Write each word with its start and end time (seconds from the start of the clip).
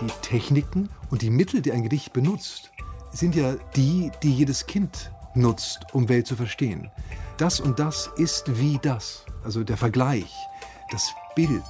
Die 0.00 0.12
Techniken 0.22 0.88
und 1.10 1.22
die 1.22 1.30
Mittel, 1.30 1.62
die 1.62 1.72
ein 1.72 1.82
Gedicht 1.82 2.12
benutzt, 2.12 2.70
sind 3.12 3.34
ja 3.34 3.54
die, 3.74 4.10
die 4.22 4.32
jedes 4.32 4.66
Kind 4.66 5.10
nutzt, 5.34 5.86
um 5.92 6.08
Welt 6.08 6.26
zu 6.26 6.36
verstehen. 6.36 6.90
Das 7.38 7.60
und 7.60 7.78
das 7.78 8.10
ist 8.16 8.58
wie 8.60 8.78
das. 8.82 9.24
Also 9.44 9.64
der 9.64 9.76
Vergleich, 9.76 10.32
das 10.90 11.14
Bild, 11.34 11.62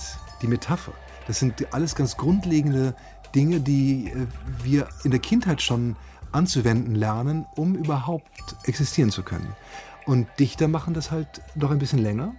die 0.42 0.46
Metapher. 0.46 0.92
Das 1.26 1.38
sind 1.38 1.72
alles 1.72 1.94
ganz 1.94 2.16
grundlegende 2.16 2.94
Dinge, 3.34 3.60
die 3.60 4.08
äh, 4.08 4.26
wir 4.62 4.88
in 5.04 5.10
der 5.10 5.20
Kindheit 5.20 5.60
schon 5.60 5.96
anzuwenden 6.32 6.94
lernen, 6.94 7.46
um 7.56 7.74
überhaupt 7.74 8.56
existieren 8.64 9.10
zu 9.10 9.22
können. 9.22 9.54
Und 10.06 10.28
Dichter 10.38 10.68
machen 10.68 10.94
das 10.94 11.10
halt 11.10 11.42
noch 11.54 11.70
ein 11.70 11.78
bisschen 11.78 11.98
länger, 11.98 12.34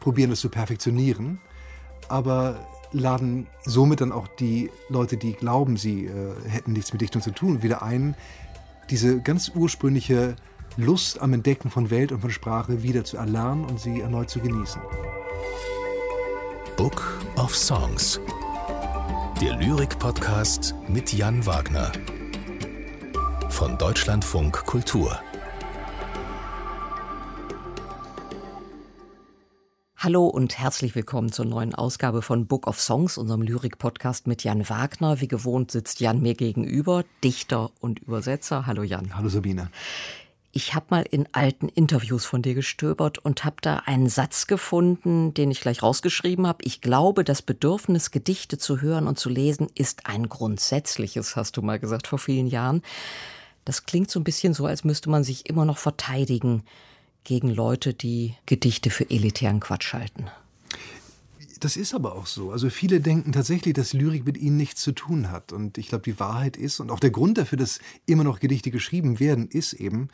probieren 0.00 0.32
es 0.32 0.40
zu 0.40 0.50
perfektionieren, 0.50 1.40
aber 2.08 2.56
laden 2.92 3.46
somit 3.64 4.00
dann 4.00 4.12
auch 4.12 4.28
die 4.28 4.70
Leute, 4.88 5.16
die 5.16 5.32
glauben, 5.32 5.76
sie 5.76 6.06
äh, 6.06 6.34
hätten 6.48 6.72
nichts 6.72 6.92
mit 6.92 7.02
Dichtung 7.02 7.22
zu 7.22 7.30
tun, 7.30 7.62
wieder 7.62 7.82
ein, 7.82 8.14
diese 8.90 9.20
ganz 9.20 9.52
ursprüngliche 9.54 10.36
Lust 10.76 11.20
am 11.20 11.32
Entdecken 11.32 11.70
von 11.70 11.90
Welt 11.90 12.12
und 12.12 12.20
von 12.20 12.30
Sprache 12.30 12.82
wieder 12.82 13.04
zu 13.04 13.16
erlernen 13.16 13.64
und 13.64 13.80
sie 13.80 14.00
erneut 14.00 14.30
zu 14.30 14.40
genießen. 14.40 14.80
Book 16.76 17.02
of 17.36 17.54
Songs. 17.54 18.20
Der 19.40 19.56
Lyrik-Podcast 19.56 20.74
mit 20.88 21.12
Jan 21.12 21.44
Wagner. 21.44 21.92
Von 23.48 23.76
Deutschlandfunk 23.78 24.64
Kultur. 24.64 25.18
Hallo 30.00 30.28
und 30.28 30.56
herzlich 30.56 30.94
willkommen 30.94 31.32
zur 31.32 31.44
neuen 31.44 31.74
Ausgabe 31.74 32.22
von 32.22 32.46
Book 32.46 32.68
of 32.68 32.80
Songs, 32.80 33.18
unserem 33.18 33.42
Lyrik-Podcast 33.42 34.28
mit 34.28 34.44
Jan 34.44 34.68
Wagner. 34.68 35.20
Wie 35.20 35.26
gewohnt 35.26 35.72
sitzt 35.72 35.98
Jan 35.98 36.22
mir 36.22 36.34
gegenüber, 36.34 37.04
Dichter 37.24 37.72
und 37.80 37.98
Übersetzer. 37.98 38.66
Hallo 38.66 38.84
Jan. 38.84 39.16
Hallo 39.16 39.28
Sabine. 39.28 39.72
Ich 40.52 40.76
habe 40.76 40.86
mal 40.90 41.04
in 41.10 41.26
alten 41.32 41.68
Interviews 41.68 42.26
von 42.26 42.42
dir 42.42 42.54
gestöbert 42.54 43.18
und 43.18 43.44
habe 43.44 43.56
da 43.60 43.82
einen 43.86 44.08
Satz 44.08 44.46
gefunden, 44.46 45.34
den 45.34 45.50
ich 45.50 45.62
gleich 45.62 45.82
rausgeschrieben 45.82 46.46
habe. 46.46 46.62
Ich 46.62 46.80
glaube, 46.80 47.24
das 47.24 47.42
Bedürfnis, 47.42 48.12
Gedichte 48.12 48.56
zu 48.56 48.80
hören 48.80 49.08
und 49.08 49.18
zu 49.18 49.28
lesen, 49.28 49.66
ist 49.74 50.06
ein 50.06 50.28
grundsätzliches, 50.28 51.34
hast 51.34 51.56
du 51.56 51.62
mal 51.62 51.80
gesagt 51.80 52.06
vor 52.06 52.20
vielen 52.20 52.46
Jahren. 52.46 52.82
Das 53.64 53.84
klingt 53.84 54.12
so 54.12 54.20
ein 54.20 54.24
bisschen 54.24 54.54
so, 54.54 54.64
als 54.64 54.84
müsste 54.84 55.10
man 55.10 55.24
sich 55.24 55.48
immer 55.48 55.64
noch 55.64 55.78
verteidigen 55.78 56.62
gegen 57.28 57.50
Leute, 57.50 57.92
die 57.92 58.34
Gedichte 58.46 58.88
für 58.88 59.10
elitären 59.10 59.60
Quatsch 59.60 59.92
halten. 59.92 60.28
Das 61.60 61.76
ist 61.76 61.92
aber 61.92 62.14
auch 62.14 62.24
so. 62.24 62.52
Also 62.52 62.70
viele 62.70 63.02
denken 63.02 63.32
tatsächlich, 63.32 63.74
dass 63.74 63.92
Lyrik 63.92 64.24
mit 64.24 64.38
ihnen 64.38 64.56
nichts 64.56 64.80
zu 64.80 64.92
tun 64.92 65.30
hat. 65.30 65.52
Und 65.52 65.76
ich 65.76 65.88
glaube, 65.88 66.04
die 66.04 66.18
Wahrheit 66.18 66.56
ist, 66.56 66.80
und 66.80 66.90
auch 66.90 67.00
der 67.00 67.10
Grund 67.10 67.36
dafür, 67.36 67.58
dass 67.58 67.80
immer 68.06 68.24
noch 68.24 68.40
Gedichte 68.40 68.70
geschrieben 68.70 69.20
werden, 69.20 69.46
ist 69.46 69.74
eben, 69.74 70.08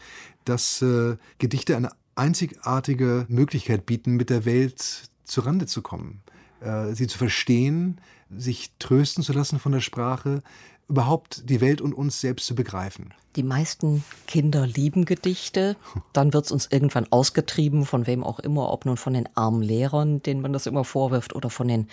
dass 0.45 0.83
äh, 0.83 1.17
Gedichte 1.39 1.77
eine 1.77 1.91
einzigartige 2.17 3.27
Möglichkeit 3.29 3.87
bieten, 3.87 4.17
mit 4.17 4.29
der 4.29 4.45
Welt 4.45 5.09
zurande 5.23 5.67
zu 5.67 5.83
kommen, 5.83 6.21
äh, 6.63 6.95
sie 6.95 7.07
zu 7.07 7.17
verstehen, 7.17 8.01
sich 8.37 8.73
trösten 8.81 9.23
zu 9.23 9.33
lassen 9.33 9.61
von 9.61 9.71
der 9.71 9.81
Sprache, 9.81 10.43
überhaupt 10.89 11.49
die 11.49 11.61
Welt 11.61 11.81
und 11.81 11.95
uns 11.95 12.21
selbst 12.21 12.47
zu 12.47 12.55
begreifen. 12.55 13.15
Die 13.37 13.43
meisten 13.43 14.05
Kinder 14.27 14.67
lieben 14.67 15.05
Gedichte. 15.05 15.77
Dann 16.13 16.33
wird 16.33 16.47
es 16.47 16.53
uns 16.53 16.69
irgendwann 16.71 17.11
ausgetrieben, 17.11 17.85
von 17.85 18.07
wem 18.07 18.23
auch 18.23 18.39
immer, 18.39 18.71
ob 18.73 18.87
nun 18.87 18.97
von 18.97 19.15
den 19.15 19.29
armen 19.35 19.63
Lehrern, 19.63 20.23
denen 20.23 20.41
man 20.41 20.53
das 20.53 20.67
immer 20.67 20.85
vorwirft, 20.85 21.35
oder 21.35 21.51
von 21.51 21.67
den 21.67 21.89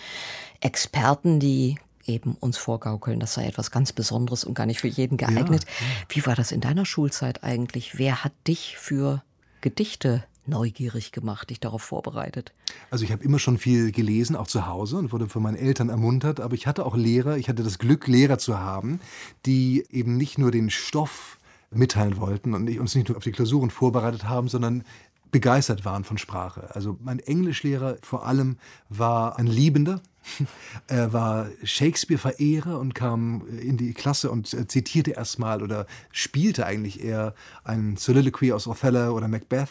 Experten, 0.60 1.40
die 1.40 1.78
eben 2.06 2.36
uns 2.40 2.58
vorgaukeln, 2.58 3.20
das 3.20 3.34
sei 3.34 3.46
etwas 3.46 3.70
ganz 3.70 3.92
Besonderes 3.92 4.44
und 4.44 4.54
gar 4.54 4.66
nicht 4.66 4.80
für 4.80 4.88
jeden 4.88 5.16
geeignet. 5.16 5.64
Ja, 5.64 5.86
ja. 5.86 6.06
Wie 6.08 6.26
war 6.26 6.34
das 6.34 6.52
in 6.52 6.60
deiner 6.60 6.84
Schulzeit 6.84 7.44
eigentlich? 7.44 7.98
Wer 7.98 8.24
hat 8.24 8.32
dich 8.46 8.76
für 8.76 9.22
Gedichte 9.60 10.24
neugierig 10.46 11.12
gemacht, 11.12 11.50
dich 11.50 11.60
darauf 11.60 11.82
vorbereitet? 11.82 12.52
Also 12.90 13.04
ich 13.04 13.12
habe 13.12 13.22
immer 13.22 13.38
schon 13.38 13.58
viel 13.58 13.92
gelesen, 13.92 14.36
auch 14.36 14.46
zu 14.46 14.66
Hause 14.66 14.96
und 14.96 15.12
wurde 15.12 15.28
von 15.28 15.42
meinen 15.42 15.56
Eltern 15.56 15.88
ermuntert, 15.88 16.40
aber 16.40 16.54
ich 16.54 16.66
hatte 16.66 16.84
auch 16.84 16.96
Lehrer, 16.96 17.36
ich 17.36 17.48
hatte 17.48 17.62
das 17.62 17.78
Glück, 17.78 18.06
Lehrer 18.06 18.38
zu 18.38 18.58
haben, 18.58 19.00
die 19.46 19.84
eben 19.90 20.16
nicht 20.16 20.38
nur 20.38 20.50
den 20.50 20.70
Stoff 20.70 21.38
mitteilen 21.70 22.18
wollten 22.18 22.54
und 22.54 22.68
uns 22.78 22.94
nicht 22.94 23.08
nur 23.08 23.16
auf 23.16 23.24
die 23.24 23.32
Klausuren 23.32 23.70
vorbereitet 23.70 24.24
haben, 24.24 24.48
sondern 24.48 24.84
begeistert 25.32 25.84
waren 25.84 26.04
von 26.04 26.18
Sprache. 26.18 26.74
Also 26.74 26.98
mein 27.02 27.18
Englischlehrer 27.18 27.96
vor 28.02 28.26
allem 28.26 28.58
war 28.88 29.38
ein 29.38 29.46
Liebender. 29.46 30.00
Er 30.86 31.12
war 31.12 31.48
Shakespeare-Verehrer 31.64 32.78
und 32.78 32.94
kam 32.94 33.42
in 33.48 33.76
die 33.76 33.92
Klasse 33.92 34.30
und 34.30 34.46
zitierte 34.46 35.12
erstmal 35.12 35.62
oder 35.62 35.86
spielte 36.12 36.66
eigentlich 36.66 37.02
eher 37.02 37.34
ein 37.64 37.96
Soliloquy 37.96 38.52
aus 38.52 38.68
Othello 38.68 39.16
oder 39.16 39.26
Macbeth 39.26 39.70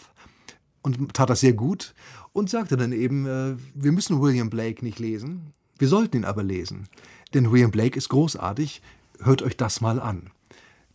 und 0.82 1.14
tat 1.14 1.30
das 1.30 1.40
sehr 1.42 1.54
gut 1.54 1.94
und 2.34 2.50
sagte 2.50 2.78
dann 2.78 2.92
eben, 2.92 3.26
äh, 3.26 3.56
wir 3.74 3.92
müssen 3.92 4.22
William 4.22 4.50
Blake 4.50 4.84
nicht 4.84 5.00
lesen, 5.00 5.54
wir 5.78 5.88
sollten 5.88 6.18
ihn 6.18 6.26
aber 6.26 6.44
lesen. 6.44 6.88
Denn 7.34 7.52
William 7.52 7.72
Blake 7.72 7.98
ist 7.98 8.10
großartig, 8.10 8.82
hört 9.20 9.42
euch 9.42 9.58
das 9.58 9.82
mal 9.82 10.00
an. 10.00 10.32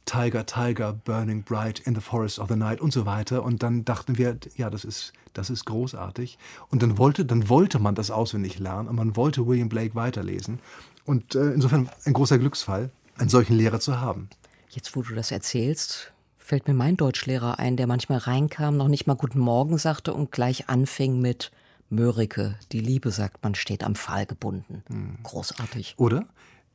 Tiger, 0.04 0.46
Tiger, 0.46 0.92
Burning 0.92 1.42
Bright 1.42 1.80
in 1.80 1.94
the 1.94 2.00
Forest 2.00 2.38
of 2.38 2.48
the 2.48 2.56
Night 2.56 2.80
und 2.80 2.92
so 2.92 3.04
weiter. 3.06 3.42
Und 3.42 3.64
dann 3.64 3.84
dachten 3.84 4.16
wir, 4.16 4.38
ja, 4.56 4.70
das 4.70 4.84
ist, 4.84 5.12
das 5.32 5.50
ist 5.50 5.64
großartig. 5.64 6.38
Und 6.70 6.82
dann 6.82 6.96
wollte, 6.96 7.24
dann 7.24 7.48
wollte 7.48 7.80
man 7.80 7.96
das 7.96 8.12
auswendig 8.12 8.60
lernen 8.60 8.88
und 8.88 8.94
man 8.94 9.16
wollte 9.16 9.46
William 9.46 9.68
Blake 9.68 9.96
weiterlesen. 9.96 10.60
Und 11.04 11.34
äh, 11.34 11.52
insofern 11.52 11.90
ein 12.04 12.12
großer 12.12 12.38
Glücksfall, 12.38 12.90
einen 13.18 13.28
solchen 13.28 13.56
Lehrer 13.56 13.80
zu 13.80 14.00
haben. 14.00 14.28
Jetzt, 14.70 14.94
wo 14.94 15.02
du 15.02 15.14
das 15.14 15.32
erzählst, 15.32 16.12
fällt 16.46 16.68
mir 16.68 16.74
mein 16.74 16.96
Deutschlehrer 16.96 17.58
ein, 17.58 17.76
der 17.76 17.88
manchmal 17.88 18.18
reinkam, 18.18 18.76
noch 18.76 18.86
nicht 18.86 19.08
mal 19.08 19.16
Guten 19.16 19.40
Morgen 19.40 19.78
sagte 19.78 20.14
und 20.14 20.30
gleich 20.30 20.68
anfing 20.68 21.20
mit 21.20 21.50
Mörike, 21.90 22.56
die 22.70 22.78
Liebe, 22.78 23.10
sagt 23.10 23.42
man, 23.42 23.56
steht 23.56 23.82
am 23.82 23.96
Pfahl 23.96 24.26
gebunden. 24.26 24.84
Hm. 24.86 25.18
Großartig. 25.24 25.94
Oder? 25.98 26.24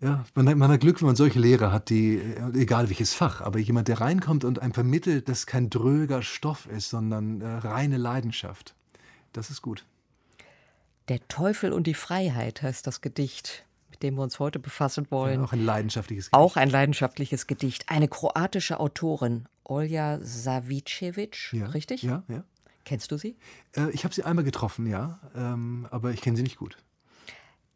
Ja, 0.01 0.25
man 0.35 0.49
hat, 0.49 0.57
man 0.57 0.71
hat 0.71 0.81
Glück, 0.81 1.01
wenn 1.01 1.07
man 1.07 1.15
solche 1.15 1.39
Lehrer 1.39 1.71
hat, 1.71 1.89
die, 1.89 2.19
egal 2.53 2.89
welches 2.89 3.13
Fach, 3.13 3.39
aber 3.39 3.59
jemand, 3.59 3.87
der 3.87 4.01
reinkommt 4.01 4.43
und 4.43 4.59
einem 4.59 4.73
vermittelt, 4.73 5.29
dass 5.29 5.45
kein 5.45 5.69
dröger 5.69 6.21
Stoff 6.21 6.65
ist, 6.65 6.89
sondern 6.89 7.39
äh, 7.39 7.45
reine 7.45 7.97
Leidenschaft. 7.97 8.75
Das 9.31 9.49
ist 9.49 9.61
gut. 9.61 9.85
Der 11.07 11.25
Teufel 11.29 11.71
und 11.71 11.87
die 11.87 11.93
Freiheit 11.93 12.61
heißt 12.61 12.85
das 12.87 12.99
Gedicht 12.99 13.63
dem 14.03 14.15
wir 14.15 14.23
uns 14.23 14.39
heute 14.39 14.59
befassen 14.59 15.07
wollen. 15.09 15.39
Ja, 15.39 15.45
auch 15.45 15.53
ein 15.53 15.63
leidenschaftliches 15.63 16.25
Gedicht. 16.25 16.33
Auch 16.33 16.57
ein 16.57 16.69
leidenschaftliches 16.69 17.47
Gedicht. 17.47 17.85
Eine 17.87 18.07
kroatische 18.07 18.79
Autorin, 18.79 19.47
Olja 19.63 20.19
Savicevic, 20.21 21.53
ja, 21.53 21.67
richtig? 21.67 22.03
Ja, 22.03 22.23
ja. 22.27 22.43
Kennst 22.83 23.11
du 23.11 23.17
sie? 23.17 23.35
Äh, 23.75 23.91
ich 23.91 24.03
habe 24.03 24.13
sie 24.13 24.23
einmal 24.23 24.43
getroffen, 24.43 24.87
ja, 24.87 25.19
ähm, 25.35 25.87
aber 25.91 26.11
ich 26.11 26.21
kenne 26.21 26.37
sie 26.37 26.43
nicht 26.43 26.57
gut. 26.57 26.77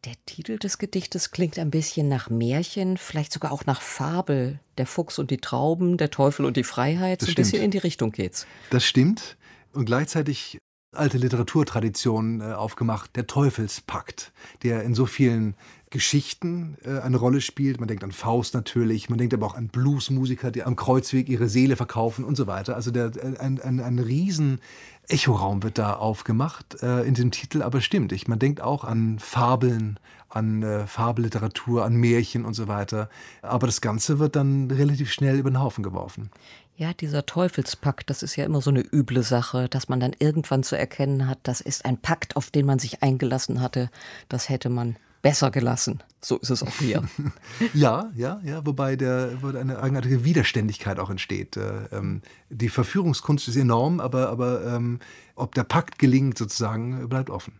Der 0.05 0.13
Titel 0.27 0.59
des 0.59 0.77
Gedichtes 0.77 1.31
klingt 1.31 1.57
ein 1.57 1.71
bisschen 1.71 2.07
nach 2.07 2.29
Märchen, 2.29 2.97
vielleicht 2.97 3.33
sogar 3.33 3.51
auch 3.51 3.65
nach 3.65 3.81
Fabel. 3.81 4.59
Der 4.77 4.85
Fuchs 4.85 5.17
und 5.17 5.31
die 5.31 5.37
Trauben, 5.37 5.97
der 5.97 6.11
Teufel 6.11 6.45
und 6.45 6.57
die 6.57 6.63
Freiheit. 6.63 7.21
Das 7.21 7.27
so 7.27 7.31
ein 7.31 7.33
stimmt. 7.33 7.45
bisschen 7.47 7.63
in 7.63 7.71
die 7.71 7.77
Richtung 7.79 8.11
geht's. 8.11 8.45
Das 8.69 8.85
stimmt. 8.85 9.37
Und 9.73 9.85
gleichzeitig 9.85 10.59
alte 10.95 11.17
Literaturtradition 11.17 12.41
äh, 12.41 12.53
aufgemacht, 12.53 13.15
der 13.15 13.27
Teufelspakt, 13.27 14.31
der 14.63 14.83
in 14.83 14.93
so 14.93 15.05
vielen 15.05 15.55
Geschichten 15.95 16.75
äh, 16.83 16.99
eine 16.99 17.15
Rolle 17.15 17.39
spielt. 17.39 17.79
Man 17.79 17.87
denkt 17.87 18.03
an 18.03 18.11
Faust 18.11 18.53
natürlich, 18.53 19.09
man 19.09 19.17
denkt 19.17 19.33
aber 19.33 19.45
auch 19.45 19.55
an 19.55 19.69
Bluesmusiker, 19.69 20.51
die 20.51 20.63
am 20.63 20.75
Kreuzweg 20.75 21.29
ihre 21.29 21.47
Seele 21.47 21.77
verkaufen 21.77 22.25
und 22.25 22.35
so 22.35 22.47
weiter. 22.47 22.75
Also 22.75 22.91
der, 22.91 23.15
äh, 23.15 23.37
ein, 23.39 23.61
ein, 23.61 23.79
ein 23.79 23.99
riesen 23.99 24.59
Echoraum 25.07 25.63
wird 25.63 25.77
da 25.77 25.93
aufgemacht 25.93 26.83
äh, 26.83 27.03
in 27.03 27.13
dem 27.13 27.31
Titel, 27.31 27.61
aber 27.61 27.79
stimmt. 27.79 28.11
Ich, 28.11 28.27
man 28.27 28.39
denkt 28.39 28.59
auch 28.59 28.83
an 28.83 29.19
Fabeln, 29.19 29.97
an 30.27 30.63
äh, 30.63 30.85
Fabelliteratur, 30.85 31.85
an 31.85 31.95
Märchen 31.95 32.43
und 32.43 32.55
so 32.55 32.67
weiter. 32.67 33.09
Aber 33.41 33.65
das 33.65 33.79
Ganze 33.79 34.19
wird 34.19 34.35
dann 34.35 34.69
relativ 34.69 35.13
schnell 35.13 35.39
über 35.39 35.49
den 35.49 35.61
Haufen 35.61 35.81
geworfen. 35.81 36.29
Ja, 36.75 36.91
dieser 36.91 37.25
Teufelspakt, 37.25 38.09
das 38.09 38.21
ist 38.21 38.35
ja 38.35 38.43
immer 38.43 38.59
so 38.59 38.69
eine 38.69 38.81
üble 38.81 39.23
Sache, 39.23 39.69
dass 39.69 39.87
man 39.87 40.01
dann 40.01 40.11
irgendwann 40.19 40.61
zu 40.61 40.77
erkennen 40.77 41.25
hat, 41.25 41.39
das 41.43 41.61
ist 41.61 41.85
ein 41.85 41.97
Pakt, 41.97 42.35
auf 42.35 42.51
den 42.51 42.65
man 42.65 42.79
sich 42.79 43.01
eingelassen 43.01 43.61
hatte. 43.61 43.89
Das 44.27 44.49
hätte 44.49 44.67
man 44.67 44.97
besser 45.25 45.49
gelassen. 45.49 46.03
So 46.21 46.37
ist 46.37 46.51
es 46.51 46.61
auch 46.61 46.77
hier. 46.77 47.03
ja, 47.73 48.11
ja, 48.15 48.39
ja, 48.43 48.63
wobei 48.63 48.95
der, 48.95 49.39
eine 49.41 49.81
eigenartige 49.81 50.23
Widerständigkeit 50.23 50.99
auch 50.99 51.09
entsteht. 51.09 51.57
Äh, 51.57 51.85
ähm, 51.91 52.21
die 52.51 52.69
Verführungskunst 52.69 53.47
ist 53.47 53.55
enorm, 53.55 53.99
aber, 53.99 54.29
aber 54.29 54.63
ähm, 54.67 54.99
ob 55.33 55.55
der 55.55 55.63
Pakt 55.63 55.97
gelingt, 55.97 56.37
sozusagen, 56.37 57.09
bleibt 57.09 57.31
offen. 57.31 57.53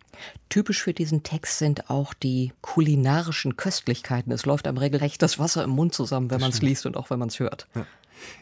Typisch 0.48 0.80
für 0.80 0.94
diesen 0.94 1.24
Text 1.24 1.58
sind 1.58 1.90
auch 1.90 2.14
die 2.14 2.52
kulinarischen 2.60 3.56
Köstlichkeiten. 3.56 4.30
Es 4.30 4.46
läuft 4.46 4.68
einem 4.68 4.78
regelrecht 4.78 5.20
das 5.20 5.40
Wasser 5.40 5.64
im 5.64 5.70
Mund 5.70 5.92
zusammen, 5.92 6.30
wenn 6.30 6.40
man 6.40 6.52
es 6.52 6.62
liest 6.62 6.86
und 6.86 6.96
auch 6.96 7.10
wenn 7.10 7.18
man 7.18 7.30
es 7.30 7.40
hört. 7.40 7.66
Ja. 7.74 7.84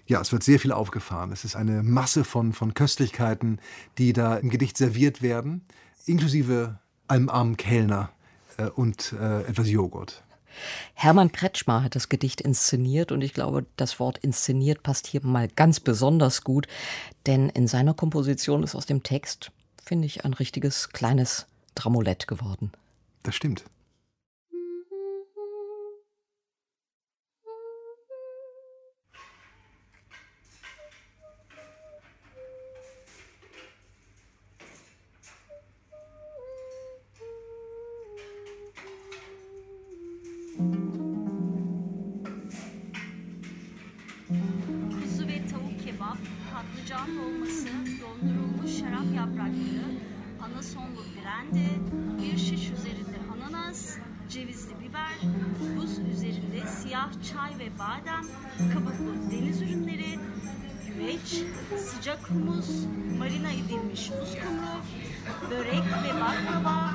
Ja, 0.07 0.21
es 0.21 0.33
wird 0.33 0.43
sehr 0.43 0.61
viel 0.61 0.71
aufgefahren. 0.71 1.33
Es 1.33 1.45
ist 1.45 1.57
eine 1.57 1.83
Masse 1.83 2.25
von, 2.25 2.53
von 2.53 2.75
Köstlichkeiten, 2.75 3.59
die 3.97 4.13
da 4.13 4.37
im 4.37 4.51
Gedicht 4.51 4.77
serviert 4.77 5.23
werden, 5.23 5.65
inklusive 6.05 6.79
einem 7.09 7.31
armen 7.31 7.57
Kellner, 7.57 8.11
und 8.75 9.13
äh, 9.13 9.43
etwas 9.43 9.69
Joghurt. 9.69 10.23
Hermann 10.95 11.33
Kretschmer 11.33 11.83
hat 11.83 11.97
das 11.97 12.09
Gedicht 12.09 12.41
inszeniert 12.41 13.13
und 13.13 13.23
ich 13.23 13.35
glaube, 13.35 13.67
das 13.77 13.99
Wort 13.99 14.19
inszeniert 14.19 14.83
passt 14.83 15.07
hier 15.07 15.25
mal 15.25 15.49
ganz 15.49 15.81
besonders 15.81 16.45
gut, 16.45 16.67
denn 17.27 17.49
in 17.49 17.67
seiner 17.67 17.95
Komposition 17.95 18.63
ist 18.63 18.75
aus 18.75 18.87
dem 18.87 19.03
Text, 19.03 19.51
finde 19.83 20.07
ich, 20.07 20.25
ein 20.25 20.33
richtiges 20.33 20.91
kleines 20.91 21.47
Dramolett 21.75 22.29
geworden. 22.29 22.71
Das 23.23 23.35
stimmt. 23.35 23.65
patlıcan 46.65 47.09
dolması, 47.17 47.69
dondurulmuş 48.01 48.79
şarap 48.79 49.17
yaprakları, 49.17 49.87
anasonlu 50.43 51.05
brendi, 51.15 51.69
bir 52.23 52.39
şiş 52.39 52.71
üzerinde 52.71 53.19
ananas, 53.33 53.97
cevizli 54.31 54.73
biber, 54.81 55.15
buz 55.77 55.99
üzerinde 55.99 56.67
siyah 56.67 57.11
çay 57.33 57.59
ve 57.59 57.79
badem, 57.79 58.25
kabuklu 58.73 59.31
deniz 59.31 59.63
ürünleri, 59.63 60.19
güveç, 60.87 61.45
sıcak 61.79 62.31
humus, 62.31 62.71
marina 63.19 63.51
edilmiş 63.51 64.11
buz 64.21 64.35
kumru, 64.35 64.81
börek 65.51 65.85
ve 66.05 66.21
baklava, 66.21 66.91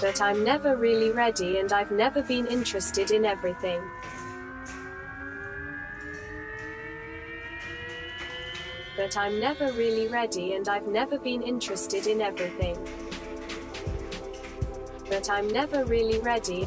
But 0.00 0.20
I'm 0.20 0.42
never 0.42 0.76
really 0.76 1.12
ready 1.12 1.58
and 1.58 1.72
I've 1.72 1.92
never 1.92 2.20
been 2.20 2.46
interested 2.48 3.12
in 3.12 3.24
everything. 3.24 3.80
But 8.96 9.16
I'm 9.16 9.38
never 9.38 9.70
really 9.72 10.08
ready 10.08 10.54
and 10.54 10.68
I've 10.68 10.88
never 10.88 11.18
been 11.18 11.42
interested 11.42 12.08
in 12.08 12.20
everything. 12.20 12.76
But 15.08 15.30
I'm 15.30 15.48
never 15.48 15.84
really 15.84 16.18
ready. 16.18 16.66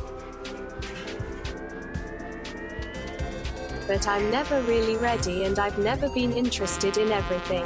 But 3.87 4.05
I'm 4.05 4.29
never 4.29 4.59
really 4.63 4.97
ready 4.97 5.45
and 5.45 5.57
I've 5.57 5.77
never 5.77 6.09
been 6.09 6.33
interested 6.33 6.97
in 6.97 7.09
everything. 7.09 7.63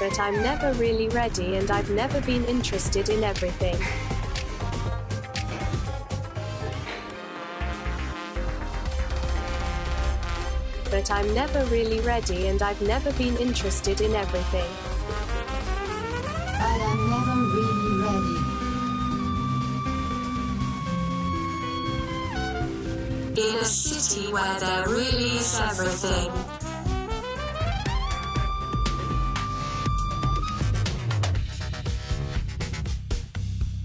But 0.00 0.18
I'm 0.18 0.42
never 0.42 0.72
really 0.74 1.08
ready 1.10 1.56
and 1.56 1.70
I've 1.70 1.90
never 1.90 2.22
been 2.22 2.46
interested 2.46 3.10
in 3.10 3.22
everything. 3.22 3.76
But 10.90 11.10
I'm 11.10 11.34
never 11.34 11.62
really 11.66 12.00
ready 12.00 12.46
and 12.46 12.62
I've 12.62 12.80
never 12.80 13.12
been 13.12 13.36
interested 13.36 14.00
in 14.00 14.14
everything. 14.14 14.87
City 24.28 24.32
where 24.32 24.60
there 24.60 24.88
really 24.88 25.36
is 25.36 25.60
everything. 25.60 26.32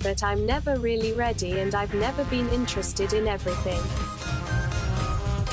But 0.02 0.24
I'm 0.24 0.46
never 0.46 0.78
really 0.80 1.14
ready 1.14 1.60
and 1.60 1.74
I've 1.76 1.94
never 1.94 2.24
been 2.26 2.50
interested 2.50 3.14
in 3.14 3.28
everything. 3.28 3.80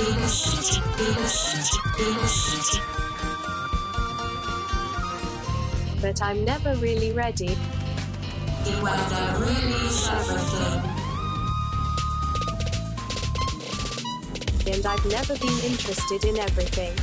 In 0.00 0.16
a 0.16 0.28
city, 0.28 0.80
in 0.98 1.16
a 1.16 1.28
city, 1.28 1.78
in 2.00 2.16
a 2.16 2.28
city. 2.28 2.80
But 6.00 6.22
I'm 6.22 6.44
never 6.44 6.74
really 6.76 7.12
ready. 7.12 7.54
Where 8.80 9.08
there 9.10 9.38
really 9.38 9.86
is 9.86 10.08
everything. 10.08 10.89
And 14.72 14.86
I've 14.86 15.04
never 15.06 15.36
been 15.36 15.58
interested 15.64 16.24
in 16.24 16.38
everything. 16.38 16.94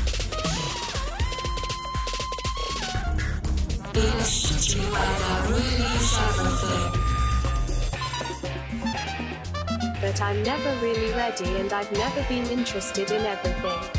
But 9.99 10.21
I'm 10.21 10.41
never 10.43 10.75
really 10.81 11.11
ready 11.11 11.45
and 11.59 11.73
I've 11.73 11.91
never 11.91 12.23
been 12.29 12.45
interested 12.45 13.11
in 13.11 13.25
everything. 13.25 13.96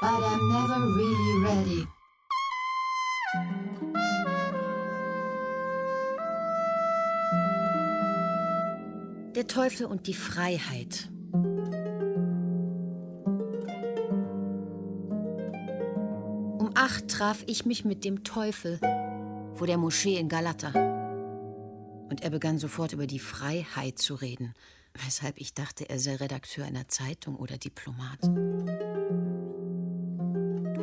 But 0.00 0.08
I'm 0.08 0.48
never 0.48 0.80
really 0.96 1.44
ready. 1.44 1.86
Der 9.34 9.46
Teufel 9.46 9.84
und 9.84 10.06
die 10.06 10.14
Freiheit. 10.14 11.10
Um 16.58 16.70
acht 16.74 17.08
traf 17.08 17.44
ich 17.46 17.66
mich 17.66 17.84
mit 17.84 18.02
dem 18.04 18.24
Teufel 18.24 18.80
vor 19.52 19.66
der 19.66 19.76
Moschee 19.76 20.16
in 20.16 20.30
Galata. 20.30 20.70
Und 22.08 22.22
er 22.22 22.30
begann 22.30 22.56
sofort 22.58 22.94
über 22.94 23.06
die 23.06 23.18
Freiheit 23.18 23.98
zu 23.98 24.14
reden, 24.14 24.54
weshalb 24.94 25.36
ich 25.38 25.52
dachte, 25.52 25.90
er 25.90 25.98
sei 25.98 26.16
Redakteur 26.16 26.64
einer 26.64 26.88
Zeitung 26.88 27.36
oder 27.36 27.58
Diplomat. 27.58 28.20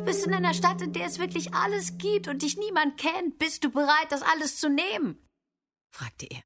Du 0.08 0.14
bist 0.14 0.26
in 0.26 0.32
einer 0.32 0.54
Stadt, 0.54 0.80
in 0.80 0.94
der 0.94 1.04
es 1.04 1.18
wirklich 1.18 1.52
alles 1.52 1.98
gibt 1.98 2.28
und 2.28 2.40
dich 2.40 2.56
niemand 2.56 2.96
kennt. 2.96 3.38
Bist 3.38 3.62
du 3.62 3.70
bereit, 3.70 4.06
das 4.08 4.22
alles 4.22 4.58
zu 4.58 4.70
nehmen? 4.70 5.22
fragte 5.94 6.26
er. 6.30 6.40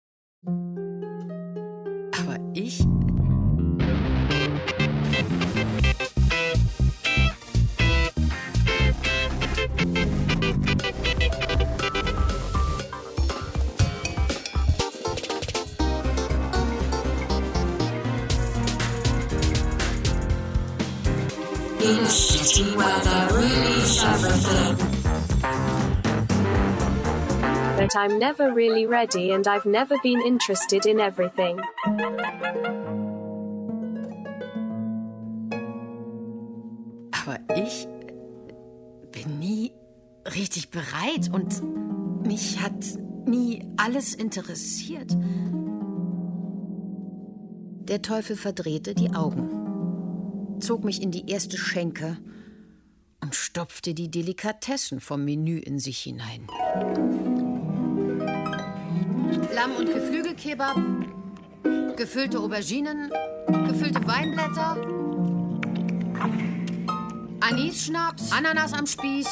Aber 2.19 2.40
ich 2.54 2.85
In 21.84 21.96
there 21.96 23.28
really 23.32 23.82
is 23.82 24.04
everything. 24.04 24.76
But 27.76 27.96
I'm 27.96 28.20
never 28.20 28.52
really 28.52 28.86
ready 28.86 29.32
and 29.32 29.48
I've 29.48 29.66
never 29.66 29.96
been 30.00 30.20
interested 30.24 30.86
in 30.86 31.00
everything. 31.00 31.60
Aber 37.10 37.40
ich 37.56 37.88
bin 39.10 39.40
nie 39.40 39.72
richtig 40.36 40.70
bereit 40.70 41.30
und 41.32 41.62
mich 42.24 42.62
hat 42.62 42.96
nie 43.26 43.66
alles 43.76 44.14
interessiert. 44.14 45.16
Der 47.88 48.02
Teufel 48.02 48.36
verdrehte 48.36 48.94
die 48.94 49.12
Augen, 49.12 49.62
zog 50.61 50.85
mich 50.85 51.02
in 51.02 51.11
die 51.11 51.30
erste 51.30 51.56
Schenke 51.56 52.18
und 53.21 53.35
stopfte 53.35 53.94
die 53.94 54.11
Delikatessen 54.11 55.00
vom 55.00 55.25
Menü 55.25 55.59
in 55.59 55.78
sich 55.78 55.99
hinein. 55.99 56.47
Lamm- 59.54 59.76
und 59.78 59.92
Geflügelkebab, 59.92 60.76
gefüllte 61.97 62.40
Auberginen, 62.40 63.11
gefüllte 63.68 64.06
Weinblätter, 64.06 64.76
Anisschnaps, 67.40 68.32
Ananas 68.32 68.73
am 68.73 68.87
Spieß, 68.87 69.28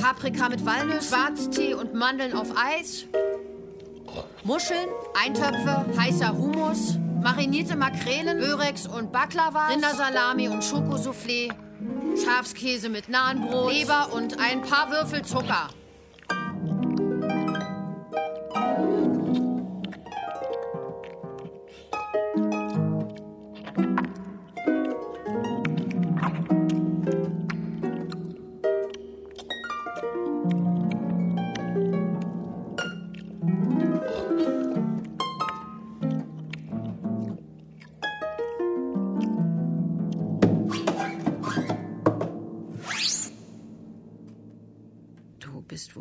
Paprika 0.00 0.48
mit 0.48 0.64
Walnüssen, 0.64 1.02
Schwarztee 1.02 1.74
und 1.74 1.94
Mandeln 1.94 2.32
auf 2.32 2.52
Eis, 2.56 3.06
Muscheln, 4.44 4.88
Eintöpfe, 5.14 5.86
heißer 5.98 6.36
Hummus, 6.36 6.98
marinierte 7.24 7.74
Makrelen, 7.74 8.38
Börex 8.38 8.86
und 8.86 9.10
Baklava, 9.10 9.68
Rindersalami 9.68 10.50
und 10.50 10.62
Schokosoufflé, 10.62 11.50
Schafskäse 12.22 12.90
mit 12.90 13.08
Nahenbrot, 13.08 13.72
Leber 13.72 14.12
und 14.12 14.38
ein 14.38 14.60
paar 14.60 14.90
Würfel 14.90 15.22
Zucker. 15.24 15.70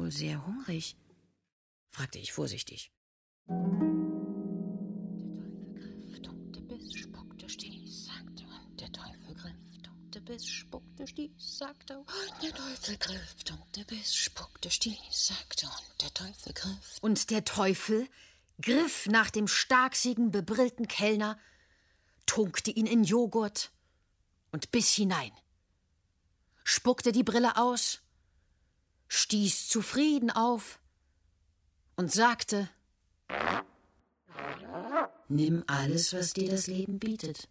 Wohl 0.04 0.12
sehr 0.12 0.46
hungrig, 0.46 0.98
fragte 1.90 2.20
ich 2.20 2.34
vorsichtig. 2.34 2.92
Der 3.48 3.56
Teufel 3.62 4.94
griff, 5.86 6.22
tunkte 6.22 6.62
bis, 6.62 6.94
spuckte, 6.94 7.48
stieß, 7.48 8.06
sagte 8.06 8.44
und 8.44 8.82
der 8.82 8.92
Teufel 8.92 9.34
griff, 9.34 9.82
tunkte 9.82 10.22
bis, 10.22 10.46
spuckte, 10.46 11.08
stieß, 11.08 11.58
sagte 11.58 12.00
und 12.00 12.44
der 12.44 12.54
Teufel 12.54 12.98
griff, 12.98 13.44
tunkte 13.46 13.86
bis, 13.86 14.14
spuckte, 14.14 14.70
stieß, 14.70 14.98
sagte 15.10 15.68
und 15.68 16.02
der 16.02 16.14
Teufel 16.14 16.54
griff. 16.54 16.98
Und 17.00 17.30
der 17.30 17.46
Teufel 17.46 18.10
griff 18.62 19.08
nach 19.08 19.30
dem 19.30 19.48
starksigen, 19.48 20.32
bebrillten 20.32 20.90
Kellner, 20.90 21.40
tunkte 22.26 22.72
ihn 22.72 22.88
in 22.88 23.06
Joghurt 23.06 23.72
und 24.52 24.72
biss 24.72 24.92
hinein, 24.92 25.32
spuckte 26.66 27.14
die 27.14 27.24
Brille 27.24 27.56
aus, 27.56 28.03
stieß 29.14 29.68
zufrieden 29.68 30.32
auf 30.32 30.80
und 31.96 32.12
sagte, 32.12 32.70
Nimm 35.30 35.64
alles, 35.68 36.14
was 36.14 36.34
dir 36.34 36.50
das 36.50 36.68
Leben 36.68 37.00
bietet. 37.00 37.48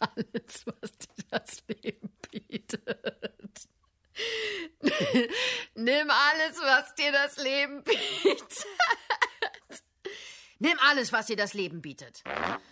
Alles, 0.00 0.66
was 0.66 0.90
dir 0.98 1.24
das 1.30 1.62
Leben 1.68 2.10
bietet. 2.30 3.68
Nimm 5.74 6.10
alles, 6.10 6.58
was 6.60 6.94
dir 6.94 7.12
das 7.12 7.36
Leben 7.38 7.82
bietet. 7.84 8.66
Nimm 10.58 10.78
alles, 10.80 11.12
was 11.12 11.26
dir 11.26 11.36
das 11.36 11.54
Leben 11.54 11.80
bietet. 11.80 12.22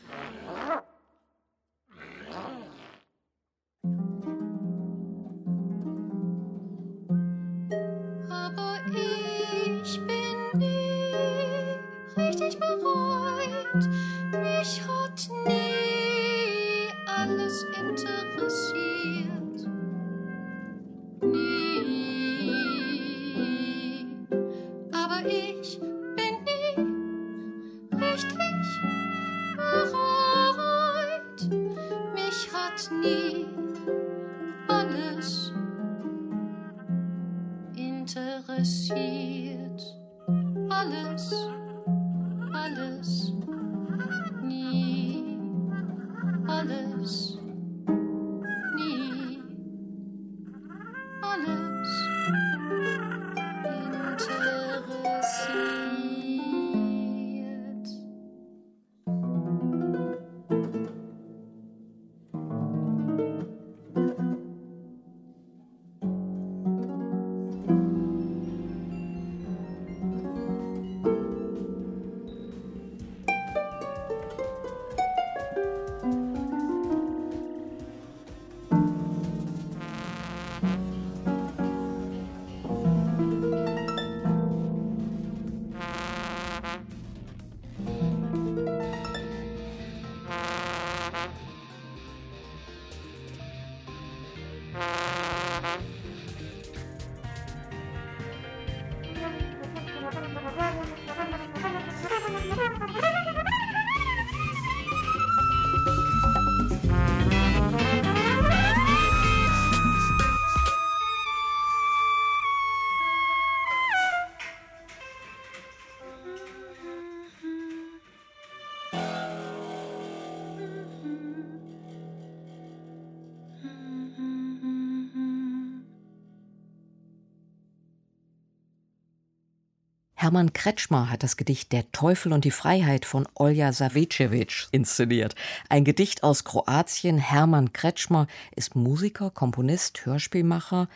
Hermann 130.27 130.53
Kretschmer 130.53 131.09
hat 131.09 131.23
das 131.23 131.37
Gedicht 131.37 131.71
Der 131.71 131.93
Teufel 131.93 132.33
und 132.33 132.45
die 132.45 132.51
Freiheit 132.51 133.05
von 133.05 133.29
Olja 133.35 133.73
Savicevic 133.73 134.67
inszeniert. 134.73 135.37
Ein 135.69 135.85
Gedicht 135.85 136.25
aus 136.25 136.43
Kroatien. 136.43 137.19
Hermann 137.19 137.73
Kretschmer 137.73 138.27
ist 138.57 138.75
Musiker, 138.75 139.31
Komponist, 139.31 140.05
Hörspielmacher. 140.05 140.89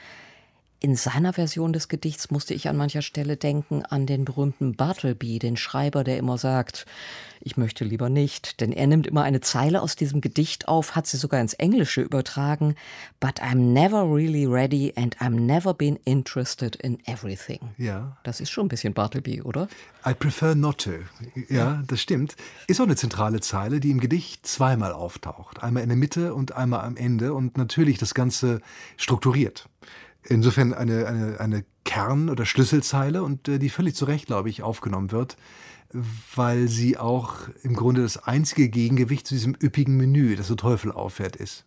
In 0.82 0.96
seiner 0.96 1.34
Version 1.34 1.74
des 1.74 1.88
Gedichts 1.88 2.30
musste 2.30 2.54
ich 2.54 2.66
an 2.66 2.76
mancher 2.78 3.02
Stelle 3.02 3.36
denken 3.36 3.84
an 3.84 4.06
den 4.06 4.24
berühmten 4.24 4.76
Bartleby, 4.76 5.38
den 5.38 5.58
Schreiber, 5.58 6.04
der 6.04 6.16
immer 6.16 6.38
sagt, 6.38 6.86
ich 7.42 7.58
möchte 7.58 7.84
lieber 7.84 8.08
nicht, 8.08 8.62
denn 8.62 8.72
er 8.72 8.86
nimmt 8.86 9.06
immer 9.06 9.22
eine 9.22 9.42
Zeile 9.42 9.82
aus 9.82 9.94
diesem 9.94 10.22
Gedicht 10.22 10.68
auf, 10.68 10.96
hat 10.96 11.06
sie 11.06 11.18
sogar 11.18 11.38
ins 11.42 11.52
Englische 11.52 12.00
übertragen, 12.00 12.76
but 13.20 13.42
I'm 13.42 13.74
never 13.74 14.04
really 14.10 14.46
ready 14.46 14.94
and 14.96 15.18
I'm 15.18 15.40
never 15.40 15.74
been 15.74 15.98
interested 16.04 16.76
in 16.76 16.98
everything. 17.04 17.60
Ja. 17.76 18.16
Das 18.22 18.40
ist 18.40 18.48
schon 18.48 18.64
ein 18.64 18.68
bisschen 18.70 18.94
Bartleby, 18.94 19.42
oder? 19.42 19.68
I 20.06 20.14
prefer 20.14 20.54
not 20.54 20.78
to. 20.78 20.92
Ja, 21.50 21.82
das 21.88 22.00
stimmt. 22.00 22.36
Ist 22.68 22.80
auch 22.80 22.86
eine 22.86 22.96
zentrale 22.96 23.40
Zeile, 23.40 23.80
die 23.80 23.90
im 23.90 24.00
Gedicht 24.00 24.46
zweimal 24.46 24.94
auftaucht. 24.94 25.62
Einmal 25.62 25.82
in 25.82 25.90
der 25.90 25.98
Mitte 25.98 26.32
und 26.32 26.52
einmal 26.52 26.86
am 26.86 26.96
Ende 26.96 27.34
und 27.34 27.58
natürlich 27.58 27.98
das 27.98 28.14
Ganze 28.14 28.62
strukturiert. 28.96 29.68
Insofern 30.24 30.74
eine, 30.74 31.06
eine, 31.06 31.40
eine 31.40 31.64
Kern- 31.84 32.28
oder 32.28 32.46
Schlüsselzeile 32.46 33.22
und 33.22 33.48
äh, 33.48 33.58
die 33.58 33.70
völlig 33.70 33.94
zu 33.94 34.04
Recht, 34.04 34.26
glaube 34.26 34.50
ich, 34.50 34.62
aufgenommen 34.62 35.12
wird, 35.12 35.36
weil 36.34 36.68
sie 36.68 36.98
auch 36.98 37.48
im 37.62 37.74
Grunde 37.74 38.02
das 38.02 38.16
einzige 38.16 38.68
Gegengewicht 38.68 39.26
zu 39.26 39.34
diesem 39.34 39.56
üppigen 39.60 39.96
Menü, 39.96 40.36
das 40.36 40.46
so 40.46 40.54
Teufel 40.54 40.92
auffährt, 40.92 41.36
ist. 41.36 41.64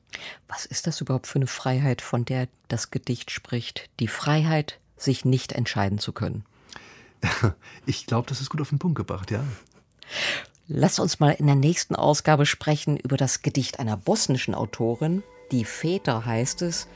Was 0.47 0.65
ist 0.65 0.87
das 0.87 1.01
überhaupt 1.01 1.27
für 1.27 1.39
eine 1.39 1.47
Freiheit, 1.47 2.01
von 2.01 2.25
der 2.25 2.47
das 2.67 2.91
Gedicht 2.91 3.31
spricht? 3.31 3.89
Die 3.99 4.07
Freiheit, 4.07 4.79
sich 4.97 5.25
nicht 5.25 5.51
entscheiden 5.51 5.99
zu 5.99 6.13
können. 6.13 6.45
Ich 7.85 8.05
glaube, 8.05 8.29
das 8.29 8.39
ist 8.39 8.49
gut 8.49 8.61
auf 8.61 8.69
den 8.69 8.79
Punkt 8.79 8.95
gebracht, 8.95 9.29
ja. 9.31 9.43
Lass 10.67 10.99
uns 10.99 11.19
mal 11.19 11.31
in 11.31 11.47
der 11.47 11.55
nächsten 11.55 11.95
Ausgabe 11.95 12.45
sprechen 12.45 12.97
über 12.97 13.17
das 13.17 13.41
Gedicht 13.41 13.79
einer 13.79 13.97
bosnischen 13.97 14.55
Autorin. 14.55 15.23
Die 15.51 15.65
Väter 15.65 16.25
heißt 16.25 16.61
es. 16.61 16.87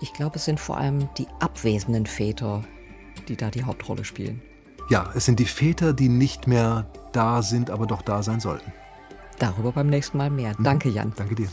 Ich 0.00 0.12
glaube, 0.12 0.36
es 0.36 0.44
sind 0.44 0.60
vor 0.60 0.76
allem 0.76 1.08
die 1.16 1.26
abwesenden 1.40 2.06
Väter, 2.06 2.62
die 3.28 3.36
da 3.36 3.50
die 3.50 3.64
Hauptrolle 3.64 4.04
spielen. 4.04 4.42
Ja, 4.90 5.10
es 5.14 5.24
sind 5.24 5.40
die 5.40 5.46
Väter, 5.46 5.92
die 5.92 6.08
nicht 6.08 6.46
mehr 6.46 6.86
da 7.12 7.42
sind, 7.42 7.70
aber 7.70 7.86
doch 7.86 8.02
da 8.02 8.22
sein 8.22 8.40
sollten. 8.40 8.72
Darüber 9.38 9.72
beim 9.72 9.88
nächsten 9.88 10.18
Mal 10.18 10.30
mehr. 10.30 10.54
Danke, 10.62 10.88
Jan. 10.88 11.12
Danke 11.16 11.34
dir. 11.34 11.48